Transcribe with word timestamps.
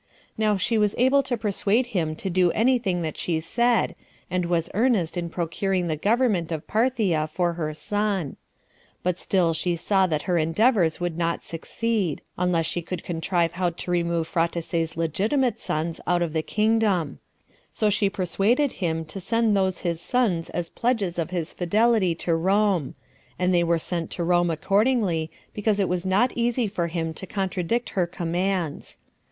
Now 0.35 0.57
she 0.57 0.79
was 0.79 0.95
able 0.97 1.21
to 1.21 1.37
persuade 1.37 1.85
him 1.93 2.15
to 2.15 2.29
do 2.31 2.49
any 2.53 2.79
thing 2.79 3.03
that 3.03 3.17
she 3.19 3.39
said, 3.39 3.93
and 4.31 4.47
was 4.47 4.67
earnest 4.73 5.15
in 5.15 5.29
procuring 5.29 5.85
the 5.89 5.95
government 5.95 6.51
of 6.51 6.65
Parthia 6.65 7.27
for 7.29 7.53
her 7.53 7.71
son; 7.75 8.37
but 9.03 9.19
still 9.19 9.53
she 9.53 9.75
saw 9.75 10.07
that 10.07 10.23
her 10.23 10.39
endeavors 10.39 10.99
would 10.99 11.19
not 11.19 11.43
succeed, 11.43 12.23
unless 12.35 12.65
she 12.65 12.81
could 12.81 13.03
contrive 13.03 13.51
how 13.53 13.69
to 13.69 13.91
remove 13.91 14.27
Phraates's 14.27 14.97
legitimate 14.97 15.59
sons 15.59 16.01
[out 16.07 16.23
of 16.23 16.33
the 16.33 16.41
kingdom;] 16.41 17.19
so 17.69 17.91
she 17.91 18.09
persuaded 18.09 18.71
him 18.71 19.05
to 19.05 19.19
send 19.19 19.55
those 19.55 19.81
his 19.81 20.01
sons 20.01 20.49
as 20.49 20.71
pledges 20.71 21.19
of 21.19 21.29
his 21.29 21.53
fidelity 21.53 22.15
to 22.15 22.33
Rome; 22.35 22.95
and 23.37 23.53
they 23.53 23.63
were 23.63 23.77
sent 23.77 24.09
to 24.09 24.23
Rome 24.23 24.49
accordingly, 24.49 25.29
because 25.53 25.79
it 25.79 25.87
was 25.87 26.07
not 26.07 26.33
easy 26.35 26.65
for 26.65 26.87
him 26.87 27.13
to 27.13 27.27
contradict 27.27 27.91
her 27.91 28.07
commands. 28.07 28.97